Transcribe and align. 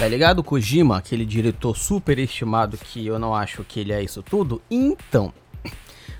Tá 0.00 0.08
ligado? 0.08 0.42
Kojima, 0.42 0.96
aquele 0.96 1.26
diretor 1.26 1.76
super 1.76 2.18
estimado 2.18 2.78
que 2.78 3.06
eu 3.06 3.18
não 3.18 3.34
acho 3.34 3.62
que 3.62 3.80
ele 3.80 3.92
é 3.92 4.02
isso 4.02 4.22
tudo. 4.22 4.62
Então, 4.70 5.30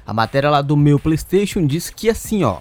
a 0.06 0.12
matéria 0.12 0.50
lá 0.50 0.60
do 0.60 0.76
meu 0.76 0.98
PlayStation 0.98 1.66
diz 1.66 1.88
que 1.88 2.10
assim, 2.10 2.44
ó. 2.44 2.58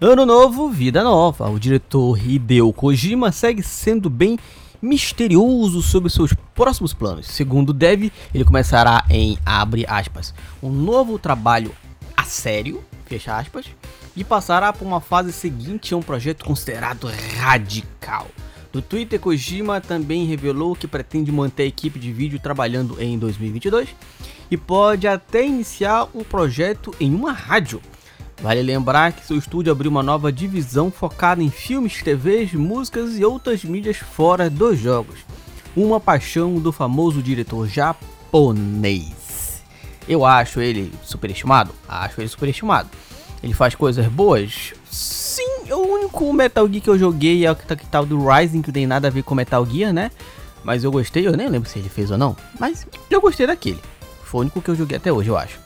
Ano 0.00 0.26
novo, 0.26 0.68
vida 0.68 1.04
nova. 1.04 1.48
O 1.48 1.60
diretor 1.60 2.18
Hideo 2.18 2.72
Kojima 2.72 3.30
segue 3.30 3.62
sendo 3.62 4.10
bem 4.10 4.40
misterioso 4.82 5.80
sobre 5.82 6.10
seus 6.10 6.34
próximos 6.52 6.92
planos. 6.92 7.28
Segundo 7.28 7.72
Dev, 7.72 8.10
ele 8.34 8.44
começará 8.44 9.04
em 9.08 9.38
abre 9.46 9.86
aspas, 9.86 10.34
um 10.60 10.68
novo 10.68 11.16
trabalho 11.16 11.72
a 12.16 12.24
sério, 12.24 12.82
fecha 13.04 13.38
aspas, 13.38 13.66
e 14.16 14.24
passará 14.24 14.72
por 14.72 14.84
uma 14.84 15.00
fase 15.00 15.32
seguinte 15.32 15.94
a 15.94 15.96
um 15.96 16.02
projeto 16.02 16.44
considerado 16.44 17.08
radical. 17.38 18.26
No 18.76 18.82
Twitter, 18.82 19.18
Kojima 19.18 19.80
também 19.80 20.26
revelou 20.26 20.76
que 20.76 20.86
pretende 20.86 21.32
manter 21.32 21.62
a 21.62 21.66
equipe 21.66 21.98
de 21.98 22.12
vídeo 22.12 22.38
trabalhando 22.38 23.02
em 23.02 23.18
2022 23.18 23.88
e 24.50 24.56
pode 24.58 25.08
até 25.08 25.46
iniciar 25.46 26.06
um 26.14 26.22
projeto 26.22 26.94
em 27.00 27.14
uma 27.14 27.32
rádio. 27.32 27.80
Vale 28.42 28.60
lembrar 28.60 29.12
que 29.12 29.24
seu 29.24 29.38
estúdio 29.38 29.72
abriu 29.72 29.90
uma 29.90 30.02
nova 30.02 30.30
divisão 30.30 30.90
focada 30.90 31.42
em 31.42 31.48
filmes, 31.48 32.02
TVs, 32.02 32.52
músicas 32.52 33.18
e 33.18 33.24
outras 33.24 33.64
mídias 33.64 33.96
fora 33.96 34.50
dos 34.50 34.78
jogos. 34.78 35.20
Uma 35.74 35.98
paixão 35.98 36.60
do 36.60 36.70
famoso 36.70 37.22
diretor 37.22 37.66
japonês. 37.66 39.62
Eu 40.06 40.22
acho 40.22 40.60
ele 40.60 40.92
superestimado? 41.02 41.74
Acho 41.88 42.20
ele 42.20 42.28
superestimado. 42.28 42.90
Ele 43.42 43.54
faz 43.54 43.74
coisas 43.74 44.06
boas? 44.06 44.74
Sim, 45.66 45.72
o 45.72 45.78
único 45.78 46.32
Metal 46.32 46.68
Gear 46.68 46.82
que 46.82 46.90
eu 46.90 46.98
joguei 46.98 47.44
é 47.44 47.50
o 47.50 47.56
que 47.56 47.86
tal 47.86 48.06
do 48.06 48.28
Rising, 48.28 48.62
que 48.62 48.70
tem 48.70 48.86
nada 48.86 49.08
a 49.08 49.10
ver 49.10 49.22
com 49.22 49.34
Metal 49.34 49.64
Gear, 49.66 49.92
né? 49.92 50.10
Mas 50.62 50.84
eu 50.84 50.90
gostei, 50.90 51.26
eu 51.26 51.36
nem 51.36 51.48
lembro 51.48 51.68
se 51.68 51.78
ele 51.78 51.88
fez 51.88 52.10
ou 52.10 52.18
não. 52.18 52.36
Mas 52.58 52.86
eu 53.10 53.20
gostei 53.20 53.46
daquele. 53.46 53.80
Foi 54.24 54.38
o 54.38 54.42
único 54.42 54.60
que 54.60 54.68
eu 54.68 54.76
joguei 54.76 54.96
até 54.96 55.12
hoje, 55.12 55.28
eu 55.28 55.36
acho. 55.36 55.58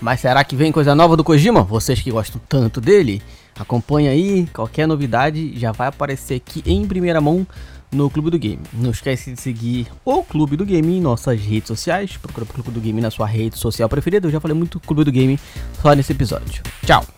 Mas 0.00 0.20
será 0.20 0.44
que 0.44 0.56
vem 0.56 0.72
coisa 0.72 0.94
nova 0.94 1.16
do 1.16 1.24
Kojima? 1.24 1.62
Vocês 1.62 2.00
que 2.00 2.10
gostam 2.10 2.40
tanto 2.48 2.80
dele, 2.80 3.22
acompanha 3.58 4.10
aí. 4.10 4.46
Qualquer 4.52 4.86
novidade 4.86 5.58
já 5.58 5.72
vai 5.72 5.88
aparecer 5.88 6.34
aqui 6.34 6.62
em 6.66 6.86
primeira 6.86 7.20
mão 7.20 7.46
no 7.92 8.10
Clube 8.10 8.30
do 8.30 8.38
Game. 8.38 8.60
Não 8.72 8.90
esquece 8.90 9.32
de 9.32 9.40
seguir 9.40 9.86
o 10.04 10.22
Clube 10.22 10.56
do 10.56 10.66
Game 10.66 10.96
em 10.96 11.00
nossas 11.00 11.40
redes 11.40 11.68
sociais. 11.68 12.16
Procura 12.16 12.44
o 12.44 12.48
Clube 12.48 12.70
do 12.70 12.80
Game 12.80 13.00
na 13.00 13.10
sua 13.10 13.26
rede 13.26 13.58
social 13.58 13.88
preferida. 13.88 14.26
Eu 14.26 14.32
já 14.32 14.40
falei 14.40 14.56
muito 14.56 14.80
Clube 14.80 15.04
do 15.04 15.12
Game 15.12 15.38
só 15.80 15.94
nesse 15.94 16.12
episódio. 16.12 16.62
Tchau! 16.84 17.13